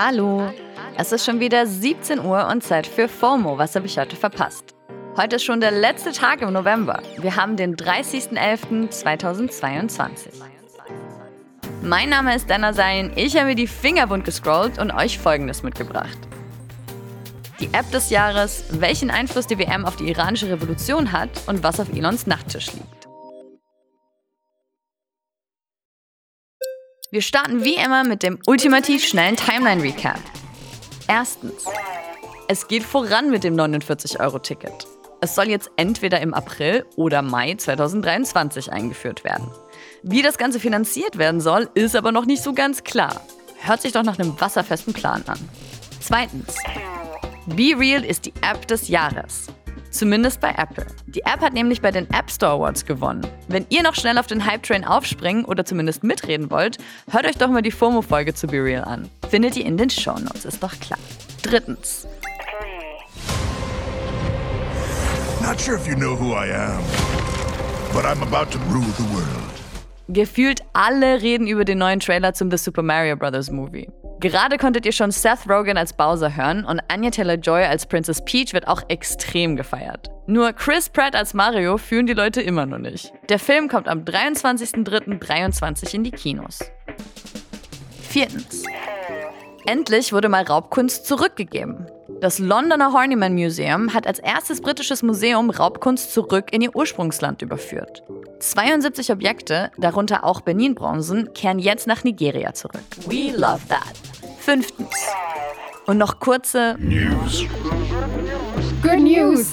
Hallo. 0.00 0.52
Es 0.96 1.10
ist 1.10 1.26
schon 1.26 1.40
wieder 1.40 1.66
17 1.66 2.20
Uhr 2.20 2.46
und 2.46 2.62
Zeit 2.62 2.86
für 2.86 3.08
FOMO. 3.08 3.58
Was 3.58 3.74
habe 3.74 3.86
ich 3.86 3.98
heute 3.98 4.14
verpasst? 4.14 4.76
Heute 5.16 5.34
ist 5.34 5.42
schon 5.42 5.60
der 5.60 5.72
letzte 5.72 6.12
Tag 6.12 6.40
im 6.40 6.52
November. 6.52 7.02
Wir 7.16 7.34
haben 7.34 7.56
den 7.56 7.74
30.11.2022. 7.74 10.28
Mein 11.82 12.10
Name 12.10 12.36
ist 12.36 12.48
Dana 12.48 12.72
Sein. 12.74 13.10
Ich 13.16 13.36
habe 13.36 13.46
mir 13.46 13.56
die 13.56 13.66
Finger 13.66 14.06
bunt 14.06 14.24
gescrollt 14.24 14.78
und 14.78 14.92
euch 14.92 15.18
Folgendes 15.18 15.64
mitgebracht. 15.64 16.18
Die 17.58 17.74
App 17.74 17.90
des 17.90 18.10
Jahres, 18.10 18.66
welchen 18.70 19.10
Einfluss 19.10 19.48
die 19.48 19.58
WM 19.58 19.84
auf 19.84 19.96
die 19.96 20.10
iranische 20.10 20.48
Revolution 20.48 21.10
hat 21.10 21.30
und 21.48 21.64
was 21.64 21.80
auf 21.80 21.92
Elons 21.92 22.28
Nachttisch 22.28 22.72
liegt. 22.72 22.97
Wir 27.10 27.22
starten 27.22 27.64
wie 27.64 27.76
immer 27.76 28.04
mit 28.04 28.22
dem 28.22 28.38
ultimativ 28.46 29.02
schnellen 29.02 29.34
Timeline 29.34 29.82
Recap. 29.82 30.20
Erstens. 31.08 31.64
Es 32.48 32.68
geht 32.68 32.82
voran 32.82 33.30
mit 33.30 33.44
dem 33.44 33.56
49-Euro-Ticket. 33.56 34.86
Es 35.22 35.34
soll 35.34 35.48
jetzt 35.48 35.70
entweder 35.76 36.20
im 36.20 36.34
April 36.34 36.84
oder 36.96 37.22
Mai 37.22 37.54
2023 37.54 38.70
eingeführt 38.70 39.24
werden. 39.24 39.48
Wie 40.02 40.20
das 40.20 40.36
Ganze 40.36 40.60
finanziert 40.60 41.16
werden 41.16 41.40
soll, 41.40 41.70
ist 41.72 41.96
aber 41.96 42.12
noch 42.12 42.26
nicht 42.26 42.42
so 42.42 42.52
ganz 42.52 42.84
klar. 42.84 43.22
Hört 43.62 43.80
sich 43.80 43.92
doch 43.92 44.02
nach 44.02 44.18
einem 44.18 44.38
wasserfesten 44.38 44.92
Plan 44.92 45.24
an. 45.28 45.38
Zweitens. 46.00 46.56
Be 47.46 47.74
Real 47.74 48.04
ist 48.04 48.26
die 48.26 48.34
App 48.42 48.68
des 48.68 48.88
Jahres. 48.88 49.46
Zumindest 49.90 50.40
bei 50.40 50.50
Apple. 50.50 50.86
Die 51.06 51.22
App 51.22 51.40
hat 51.40 51.54
nämlich 51.54 51.80
bei 51.80 51.90
den 51.90 52.08
App 52.10 52.30
Store 52.30 52.52
Awards 52.52 52.84
gewonnen. 52.84 53.26
Wenn 53.48 53.66
ihr 53.70 53.82
noch 53.82 53.94
schnell 53.94 54.18
auf 54.18 54.26
den 54.26 54.44
Hype-Train 54.44 54.84
aufspringen 54.84 55.44
oder 55.44 55.64
zumindest 55.64 56.04
mitreden 56.04 56.50
wollt, 56.50 56.78
hört 57.10 57.26
euch 57.26 57.36
doch 57.36 57.48
mal 57.48 57.62
die 57.62 57.70
FOMO-Folge 57.70 58.34
zu 58.34 58.46
Be 58.46 58.62
Real 58.62 58.84
an. 58.84 59.08
Findet 59.28 59.56
ihr 59.56 59.64
in 59.64 59.76
den 59.76 59.90
Show 59.90 60.18
Notes, 60.18 60.44
ist 60.44 60.62
doch 60.62 60.78
klar. 60.78 60.98
Drittens. 61.42 62.06
Not 65.40 65.60
sure 65.60 65.76
if 65.76 65.86
you 65.86 65.94
know 65.94 66.14
who 66.14 66.34
I 66.34 66.52
am, 66.52 66.82
but 67.94 68.04
I'm 68.04 68.22
about 68.22 68.50
to 68.52 68.58
rule 68.70 68.84
the 68.98 69.04
world. 69.14 69.48
Gefühlt 70.10 70.62
alle 70.72 71.20
reden 71.22 71.46
über 71.46 71.64
den 71.64 71.78
neuen 71.78 72.00
Trailer 72.00 72.32
zum 72.32 72.50
The 72.50 72.56
Super 72.56 72.82
Mario 72.82 73.16
Bros. 73.16 73.50
Movie. 73.50 73.88
Gerade 74.20 74.58
konntet 74.58 74.84
ihr 74.84 74.90
schon 74.90 75.12
Seth 75.12 75.48
Rogen 75.48 75.78
als 75.78 75.92
Bowser 75.92 76.34
hören 76.34 76.64
und 76.64 76.80
Anya 76.88 77.10
Taylor-Joy 77.10 77.64
als 77.64 77.86
Princess 77.86 78.20
Peach 78.24 78.52
wird 78.52 78.66
auch 78.66 78.82
extrem 78.88 79.54
gefeiert. 79.54 80.10
Nur 80.26 80.52
Chris 80.52 80.88
Pratt 80.88 81.14
als 81.14 81.34
Mario 81.34 81.78
fühlen 81.78 82.06
die 82.06 82.14
Leute 82.14 82.42
immer 82.42 82.66
noch 82.66 82.78
nicht. 82.78 83.12
Der 83.28 83.38
Film 83.38 83.68
kommt 83.68 83.86
am 83.86 84.00
23.03.23 84.00 85.94
in 85.94 86.02
die 86.02 86.10
Kinos. 86.10 86.58
Viertens. 88.02 88.64
Endlich 89.66 90.12
wurde 90.12 90.28
mal 90.28 90.42
Raubkunst 90.42 91.06
zurückgegeben. 91.06 91.86
Das 92.20 92.40
Londoner 92.40 92.92
Horniman 92.92 93.34
Museum 93.34 93.94
hat 93.94 94.08
als 94.08 94.18
erstes 94.18 94.60
britisches 94.60 95.04
Museum 95.04 95.50
Raubkunst 95.50 96.12
zurück 96.12 96.52
in 96.52 96.62
ihr 96.62 96.74
Ursprungsland 96.74 97.42
überführt. 97.42 98.02
72 98.40 99.12
Objekte, 99.12 99.70
darunter 99.78 100.24
auch 100.24 100.40
Benin-Bronzen, 100.40 101.32
kehren 101.34 101.60
jetzt 101.60 101.86
nach 101.86 102.02
Nigeria 102.02 102.52
zurück. 102.54 102.82
We 103.06 103.30
love 103.36 103.60
that. 103.68 104.07
Fünftens. 104.48 104.88
Und 105.84 105.98
noch 105.98 106.20
kurze 106.20 106.74
News. 106.78 107.44
Good 108.80 109.00
News, 109.00 109.52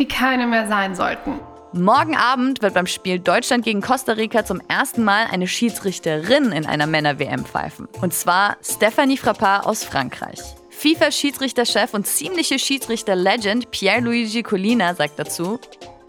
die 0.00 0.08
keine 0.08 0.48
mehr 0.48 0.66
sein 0.66 0.96
sollten. 0.96 1.38
Morgen 1.72 2.16
Abend 2.16 2.60
wird 2.60 2.74
beim 2.74 2.88
Spiel 2.88 3.20
Deutschland 3.20 3.64
gegen 3.64 3.82
Costa 3.82 4.14
Rica 4.14 4.44
zum 4.44 4.60
ersten 4.66 5.04
Mal 5.04 5.26
eine 5.30 5.46
Schiedsrichterin 5.46 6.50
in 6.50 6.66
einer 6.66 6.88
Männer-WM 6.88 7.44
pfeifen. 7.44 7.86
Und 8.02 8.12
zwar 8.12 8.56
Stephanie 8.64 9.16
Frappard 9.16 9.64
aus 9.64 9.84
Frankreich. 9.84 10.40
FIFA-Schiedsrichterchef 10.70 11.94
und 11.94 12.04
ziemliche 12.04 12.58
Schiedsrichter-Legend 12.58 13.70
Pierre-Luigi 13.70 14.42
Collina 14.42 14.96
sagt 14.96 15.20
dazu, 15.20 15.60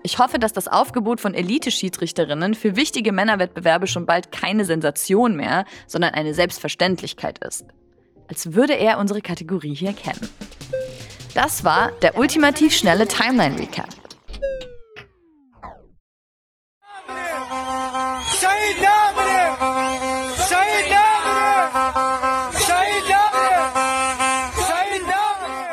ich 0.05 0.19
hoffe, 0.19 0.37
dass 0.37 0.53
das 0.53 0.67
Aufgebot 0.67 1.19
von 1.19 1.33
Elite-Schiedsrichterinnen 1.33 2.53
für 2.53 2.75
wichtige 2.75 3.11
Männerwettbewerbe 3.11 3.87
schon 3.87 4.05
bald 4.05 4.31
keine 4.31 4.63
Sensation 4.63 5.35
mehr, 5.35 5.65
sondern 5.87 6.13
eine 6.13 6.35
Selbstverständlichkeit 6.35 7.39
ist. 7.39 7.65
Als 8.27 8.53
würde 8.53 8.73
er 8.73 8.99
unsere 8.99 9.21
Kategorie 9.21 9.73
hier 9.73 9.93
kennen. 9.93 10.29
Das 11.33 11.63
war 11.63 11.91
der 12.03 12.19
ultimativ 12.19 12.75
schnelle 12.75 13.07
Timeline 13.07 13.57
Recap. 13.57 13.89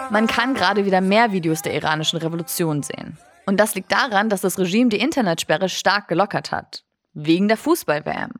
Man 0.09 0.27
kann 0.27 0.55
gerade 0.55 0.87
wieder 0.87 1.03
mehr 1.03 1.33
Videos 1.33 1.61
der 1.61 1.75
iranischen 1.75 2.19
Revolution 2.19 2.83
sehen. 2.83 3.19
Und 3.47 3.59
das 3.59 3.75
liegt 3.75 3.93
daran, 3.93 4.29
dass 4.29 4.41
das 4.41 4.59
Regime 4.59 4.89
die 4.89 5.01
Internetsperre 5.01 5.69
stark 5.69 6.09
gelockert 6.09 6.53
hat. 6.53 6.85
Wegen 7.15 7.49
der 7.49 7.57
Fußball-WM. 7.57 8.33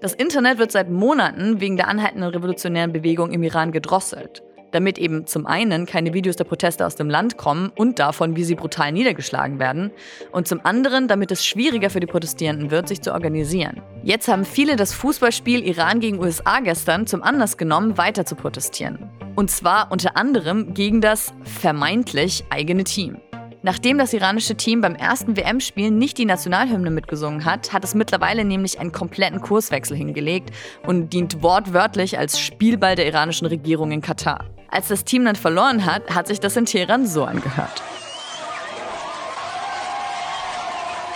Das 0.00 0.14
Internet 0.14 0.58
wird 0.58 0.72
seit 0.72 0.90
Monaten 0.90 1.60
wegen 1.60 1.76
der 1.76 1.86
anhaltenden 1.86 2.30
revolutionären 2.30 2.92
Bewegung 2.92 3.30
im 3.30 3.44
Iran 3.44 3.70
gedrosselt. 3.70 4.42
Damit 4.72 4.98
eben 4.98 5.26
zum 5.26 5.46
einen 5.46 5.86
keine 5.86 6.14
Videos 6.14 6.34
der 6.34 6.44
Proteste 6.44 6.84
aus 6.86 6.96
dem 6.96 7.10
Land 7.10 7.36
kommen 7.36 7.70
und 7.76 7.98
davon, 7.98 8.34
wie 8.34 8.42
sie 8.42 8.54
brutal 8.54 8.90
niedergeschlagen 8.90 9.60
werden, 9.60 9.92
und 10.32 10.48
zum 10.48 10.64
anderen, 10.64 11.06
damit 11.06 11.30
es 11.30 11.44
schwieriger 11.46 11.90
für 11.90 12.00
die 12.00 12.06
Protestierenden 12.06 12.70
wird, 12.70 12.88
sich 12.88 13.02
zu 13.02 13.12
organisieren. 13.12 13.82
Jetzt 14.02 14.28
haben 14.28 14.44
viele 14.44 14.76
das 14.76 14.94
Fußballspiel 14.94 15.64
Iran 15.64 16.00
gegen 16.00 16.18
USA 16.18 16.60
gestern 16.60 17.06
zum 17.06 17.22
Anlass 17.22 17.56
genommen, 17.56 17.98
weiter 17.98 18.24
zu 18.24 18.34
protestieren. 18.34 19.10
Und 19.36 19.50
zwar 19.50 19.92
unter 19.92 20.16
anderem 20.16 20.74
gegen 20.74 21.00
das 21.00 21.32
vermeintlich 21.44 22.44
eigene 22.50 22.84
Team. 22.84 23.18
Nachdem 23.64 23.96
das 23.96 24.12
iranische 24.12 24.56
Team 24.56 24.80
beim 24.80 24.96
ersten 24.96 25.36
WM-Spiel 25.36 25.92
nicht 25.92 26.18
die 26.18 26.24
Nationalhymne 26.24 26.90
mitgesungen 26.90 27.44
hat, 27.44 27.72
hat 27.72 27.84
es 27.84 27.94
mittlerweile 27.94 28.44
nämlich 28.44 28.80
einen 28.80 28.90
kompletten 28.90 29.40
Kurswechsel 29.40 29.96
hingelegt 29.96 30.50
und 30.84 31.12
dient 31.12 31.42
wortwörtlich 31.42 32.18
als 32.18 32.40
Spielball 32.40 32.96
der 32.96 33.06
iranischen 33.06 33.46
Regierung 33.46 33.92
in 33.92 34.00
Katar. 34.00 34.46
Als 34.68 34.88
das 34.88 35.04
Team 35.04 35.24
dann 35.24 35.36
verloren 35.36 35.86
hat, 35.86 36.12
hat 36.12 36.26
sich 36.26 36.40
das 36.40 36.56
in 36.56 36.64
Teheran 36.64 37.06
so 37.06 37.24
angehört. 37.24 37.82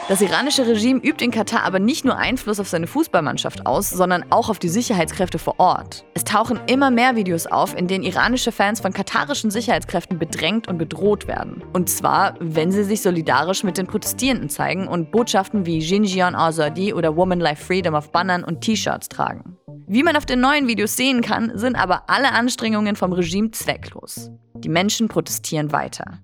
Das 0.09 0.21
iranische 0.21 0.65
Regime 0.69 1.01
übt 1.01 1.25
in 1.25 1.33
Katar 1.33 1.65
aber 1.65 1.81
nicht 1.81 2.05
nur 2.05 2.17
Einfluss 2.17 2.61
auf 2.61 2.69
seine 2.69 2.87
Fußballmannschaft 2.87 3.67
aus, 3.67 3.91
sondern 3.91 4.25
auch 4.31 4.49
auf 4.49 4.61
die 4.61 4.69
Sicherheitskräfte 4.69 5.41
vor 5.41 5.59
Ort. 5.59 6.05
Es 6.15 6.23
tauchen 6.23 6.61
immer 6.69 6.93
mehr 6.93 7.17
Videos 7.17 7.49
auf, 7.49 7.77
in 7.77 7.89
denen 7.89 8.05
iranische 8.05 8.53
Fans 8.53 8.81
von 8.81 8.93
katarischen 8.93 9.51
Sicherheitskräften 9.51 10.17
bedrängt 10.17 10.69
und 10.69 10.79
bedroht 10.79 11.27
werden. 11.27 11.65
Und 11.73 11.91
zwar, 11.91 12.37
wenn 12.39 12.71
sie 12.71 12.85
sich 12.85 13.03
solidarisch 13.03 13.65
mit 13.65 13.79
den 13.79 13.89
Protestierenden 13.89 14.49
zeigen 14.49 14.87
und 14.87 15.11
Botschaften 15.11 15.67
wie 15.67 15.81
Xinjiang 15.81 16.37
Azadi 16.37 16.95
oder 16.95 17.17
Woman 17.17 17.41
Life 17.41 17.65
Freedom 17.65 17.97
auf 17.97 18.13
Bannern 18.13 18.45
und 18.45 18.61
T-Shirts 18.61 19.09
tragen. 19.09 19.57
Wie 19.89 20.05
man 20.05 20.17
auf 20.17 20.27
den 20.27 20.41
neuen 20.41 20.69
Videos 20.69 20.95
sehen 20.95 21.21
kann, 21.21 21.59
sind 21.59 21.75
aber 21.75 22.09
alle 22.09 22.31
Anstrengungen 22.31 22.95
vom 22.95 23.13
Regime 23.13 23.51
zwecklos. 23.51 24.31
Die 24.55 24.69
Menschen 24.69 25.09
protestieren 25.09 25.73
weiter. 25.73 26.21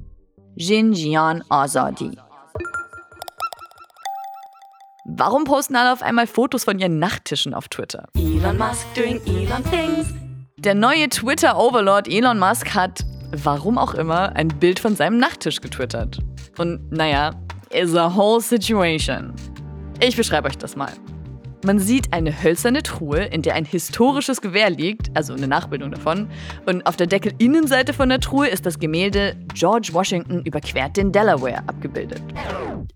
Xinjiang 0.56 1.42
Azadi. 1.48 2.12
Warum 5.15 5.45
posten 5.45 5.77
alle 5.77 5.93
auf 5.93 6.03
einmal 6.03 6.27
Fotos 6.27 6.65
von 6.65 6.78
ihren 6.78 6.99
Nachttischen 6.99 7.53
auf 7.53 7.69
Twitter? 7.69 8.09
Elon 8.17 8.56
Musk 8.56 8.87
doing 8.95 9.21
Elon 9.27 9.62
things. 9.65 10.15
Der 10.56 10.75
neue 10.75 11.11
Twitter-Overlord 11.11 12.09
Elon 12.09 12.39
Musk 12.39 12.75
hat, 12.75 13.05
warum 13.31 13.77
auch 13.77 13.93
immer, 13.93 14.34
ein 14.37 14.49
Bild 14.49 14.81
von 14.81 14.97
seinem 14.97 15.19
Nachttisch 15.19 15.61
getwittert. 15.61 16.19
Und 16.56 16.91
naja, 16.91 17.33
is 17.71 17.95
a 17.95 18.17
whole 18.17 18.41
situation. 18.41 19.34
Ich 20.01 20.17
beschreibe 20.17 20.49
euch 20.49 20.56
das 20.56 20.77
mal. 20.77 20.93
Man 21.65 21.78
sieht 21.78 22.12
eine 22.15 22.43
hölzerne 22.43 22.83
Truhe, 22.83 23.25
in 23.25 23.43
der 23.43 23.55
ein 23.55 23.67
historisches 23.67 24.41
Gewehr 24.41 24.71
liegt, 24.71 25.15
also 25.15 25.34
eine 25.34 25.47
Nachbildung 25.47 25.91
davon. 25.91 26.31
Und 26.65 26.86
auf 26.86 26.97
der 26.97 27.07
Deckelinnenseite 27.07 27.92
von 27.92 28.09
der 28.09 28.19
Truhe 28.19 28.48
ist 28.48 28.65
das 28.65 28.78
Gemälde 28.78 29.36
George 29.53 29.91
Washington 29.92 30.42
überquert 30.45 30.97
den 30.97 31.13
Delaware 31.13 31.63
abgebildet. 31.66 32.22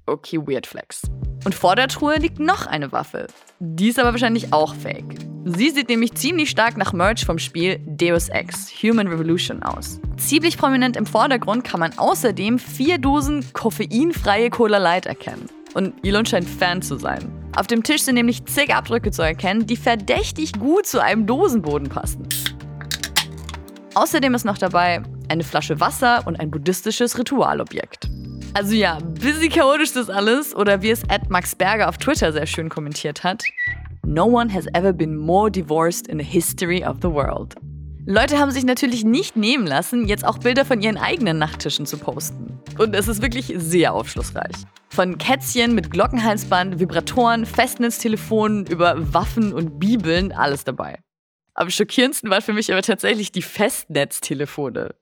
Okay, 0.06 0.38
weird 0.38 0.66
flex. 0.66 1.02
Und 1.46 1.54
vor 1.54 1.76
der 1.76 1.86
Truhe 1.86 2.16
liegt 2.16 2.40
noch 2.40 2.66
eine 2.66 2.90
Waffe. 2.90 3.28
Die 3.60 3.86
ist 3.86 4.00
aber 4.00 4.10
wahrscheinlich 4.10 4.52
auch 4.52 4.74
fake. 4.74 5.16
Sie 5.44 5.70
sieht 5.70 5.88
nämlich 5.88 6.12
ziemlich 6.14 6.50
stark 6.50 6.76
nach 6.76 6.92
Merch 6.92 7.24
vom 7.24 7.38
Spiel 7.38 7.78
Deus 7.86 8.28
Ex 8.30 8.72
Human 8.82 9.06
Revolution 9.06 9.62
aus. 9.62 10.00
Ziemlich 10.16 10.58
prominent 10.58 10.96
im 10.96 11.06
Vordergrund 11.06 11.62
kann 11.62 11.78
man 11.78 11.96
außerdem 11.96 12.58
vier 12.58 12.98
Dosen 12.98 13.44
koffeinfreie 13.52 14.50
Cola 14.50 14.78
Light 14.78 15.06
erkennen. 15.06 15.48
Und 15.74 15.94
Elon 16.04 16.26
scheint 16.26 16.48
Fan 16.48 16.82
zu 16.82 16.96
sein. 16.96 17.30
Auf 17.54 17.68
dem 17.68 17.84
Tisch 17.84 18.02
sind 18.02 18.16
nämlich 18.16 18.44
zig 18.46 18.74
Abdrücke 18.74 19.12
zu 19.12 19.22
erkennen, 19.22 19.68
die 19.68 19.76
verdächtig 19.76 20.50
gut 20.58 20.84
zu 20.84 21.00
einem 21.00 21.28
Dosenboden 21.28 21.88
passen. 21.88 22.28
Außerdem 23.94 24.34
ist 24.34 24.44
noch 24.44 24.58
dabei 24.58 25.00
eine 25.28 25.44
Flasche 25.44 25.78
Wasser 25.78 26.26
und 26.26 26.40
ein 26.40 26.50
buddhistisches 26.50 27.16
Ritualobjekt. 27.16 28.08
Also 28.56 28.74
ja, 28.74 28.98
busy 29.20 29.50
chaotisch 29.50 29.92
das 29.92 30.08
alles 30.08 30.56
oder 30.56 30.80
wie 30.80 30.88
es 30.88 31.02
Ed 31.10 31.28
Max 31.28 31.54
Berger 31.54 31.90
auf 31.90 31.98
Twitter 31.98 32.32
sehr 32.32 32.46
schön 32.46 32.70
kommentiert 32.70 33.22
hat. 33.22 33.42
No 34.06 34.24
one 34.24 34.50
has 34.50 34.64
ever 34.72 34.94
been 34.94 35.14
more 35.14 35.50
divorced 35.50 36.08
in 36.08 36.18
the 36.18 36.24
history 36.24 36.82
of 36.82 36.96
the 37.02 37.10
world. 37.10 37.54
Leute 38.06 38.38
haben 38.38 38.50
sich 38.50 38.64
natürlich 38.64 39.04
nicht 39.04 39.36
nehmen 39.36 39.66
lassen, 39.66 40.08
jetzt 40.08 40.24
auch 40.24 40.38
Bilder 40.38 40.64
von 40.64 40.80
ihren 40.80 40.96
eigenen 40.96 41.36
Nachttischen 41.36 41.84
zu 41.84 41.98
posten. 41.98 42.58
Und 42.78 42.96
es 42.96 43.08
ist 43.08 43.20
wirklich 43.20 43.52
sehr 43.58 43.92
aufschlussreich. 43.92 44.56
Von 44.88 45.18
Kätzchen 45.18 45.74
mit 45.74 45.90
Glockenhalsband, 45.90 46.80
Vibratoren, 46.80 47.44
Festnetztelefonen 47.44 48.64
über 48.68 49.12
Waffen 49.12 49.52
und 49.52 49.78
Bibeln, 49.78 50.32
alles 50.32 50.64
dabei. 50.64 51.00
Am 51.52 51.68
schockierendsten 51.68 52.30
waren 52.30 52.40
für 52.40 52.54
mich 52.54 52.72
aber 52.72 52.80
tatsächlich 52.80 53.32
die 53.32 53.42
Festnetztelefone. 53.42 54.94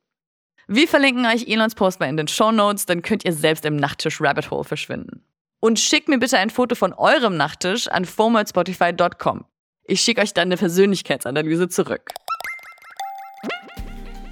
Wir 0.66 0.88
verlinken 0.88 1.26
euch 1.26 1.46
Elons 1.46 1.74
Post 1.74 2.00
mal 2.00 2.08
in 2.08 2.16
den 2.16 2.28
Show 2.28 2.50
Notes, 2.50 2.86
dann 2.86 3.02
könnt 3.02 3.24
ihr 3.24 3.32
selbst 3.32 3.64
im 3.66 3.76
Nachttisch 3.76 4.20
Rabbit 4.20 4.50
Hole 4.50 4.64
verschwinden. 4.64 5.22
Und 5.60 5.78
schickt 5.78 6.08
mir 6.08 6.18
bitte 6.18 6.38
ein 6.38 6.50
Foto 6.50 6.74
von 6.74 6.92
eurem 6.92 7.36
Nachttisch 7.36 7.88
an 7.88 8.04
fomo@spotify.com. 8.04 9.44
Ich 9.84 10.00
schicke 10.00 10.22
euch 10.22 10.32
dann 10.32 10.48
eine 10.48 10.56
Persönlichkeitsanalyse 10.56 11.68
zurück. 11.68 12.12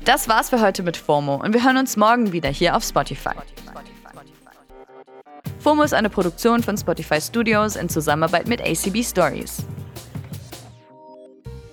Das 0.05 0.29
war's 0.29 0.51
für 0.51 0.61
heute 0.61 0.83
mit 0.83 0.97
FOMO 0.97 1.37
und 1.37 1.53
wir 1.53 1.63
hören 1.63 1.77
uns 1.77 1.97
morgen 1.97 2.33
wieder 2.33 2.49
hier 2.49 2.75
auf 2.77 2.83
Spotify. 2.83 3.35
FOMO 5.61 5.83
ist 5.83 5.95
eine 5.95 6.11
Produktion 6.11 6.63
von 6.63 6.77
Spotify 6.77 7.21
Studios 7.21 7.77
in 7.77 7.89
Zusammenarbeit 7.89 8.49
mit 8.49 8.61
ACB 8.61 9.05
Stories. 9.05 9.65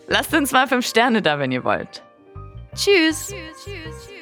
Lasst 0.08 0.34
uns 0.34 0.52
mal 0.52 0.68
5 0.68 0.86
Sterne 0.86 1.22
da, 1.22 1.40
wenn 1.40 1.52
ihr 1.52 1.64
wollt. 1.64 2.04
Tschüss. 2.76 3.34
Tschüss. 3.64 4.19